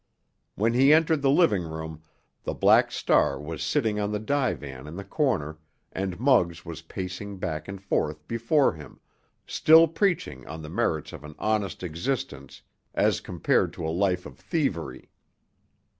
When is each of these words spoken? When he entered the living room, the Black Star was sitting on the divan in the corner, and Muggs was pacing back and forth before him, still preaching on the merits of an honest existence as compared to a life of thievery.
When 0.55 0.73
he 0.73 0.93
entered 0.93 1.21
the 1.21 1.29
living 1.29 1.61
room, 1.61 2.01
the 2.43 2.55
Black 2.55 2.91
Star 2.91 3.39
was 3.39 3.61
sitting 3.61 3.99
on 3.99 4.11
the 4.11 4.17
divan 4.19 4.87
in 4.87 4.95
the 4.95 5.03
corner, 5.03 5.59
and 5.91 6.19
Muggs 6.19 6.65
was 6.65 6.81
pacing 6.81 7.37
back 7.37 7.67
and 7.67 7.79
forth 7.79 8.27
before 8.27 8.73
him, 8.73 8.99
still 9.45 9.87
preaching 9.87 10.47
on 10.47 10.63
the 10.63 10.69
merits 10.69 11.13
of 11.13 11.23
an 11.23 11.35
honest 11.37 11.83
existence 11.83 12.63
as 12.95 13.21
compared 13.21 13.73
to 13.73 13.85
a 13.85 13.93
life 13.93 14.25
of 14.25 14.39
thievery. 14.39 15.11